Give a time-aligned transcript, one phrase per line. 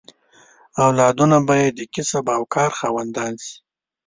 [0.85, 3.55] اولادونه به یې د کسب او کار خاوندان شي.